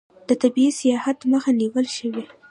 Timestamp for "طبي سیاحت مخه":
0.41-1.51